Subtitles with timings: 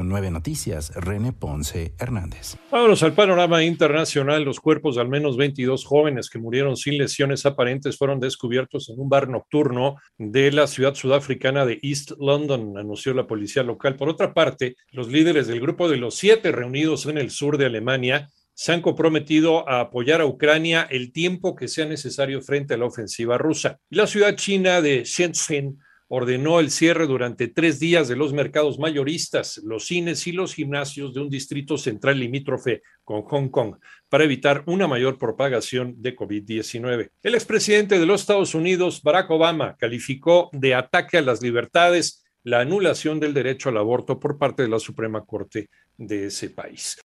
[0.04, 2.56] nueve Noticias, René Ponce Hernández.
[2.70, 4.42] Vámonos al panorama internacional.
[4.42, 8.98] Los cuerpos de al menos 22 jóvenes que murieron sin lesiones aparentes fueron descubiertos en
[8.98, 13.96] un bar nocturno de la ciudad sudafricana de East London, anunció la policía local.
[13.96, 17.66] Por otra parte, los líderes del grupo de los siete reunidos en el sur de
[17.66, 22.78] Alemania se han comprometido a apoyar a Ucrania el tiempo que sea necesario frente a
[22.78, 23.76] la ofensiva rusa.
[23.90, 25.76] La ciudad china de Shenzhen
[26.12, 31.14] ordenó el cierre durante tres días de los mercados mayoristas, los cines y los gimnasios
[31.14, 33.76] de un distrito central limítrofe con Hong Kong
[34.08, 37.10] para evitar una mayor propagación de COVID-19.
[37.22, 42.58] El expresidente de los Estados Unidos, Barack Obama, calificó de ataque a las libertades la
[42.60, 46.96] anulación del derecho al aborto por parte de la Suprema Corte de ese país.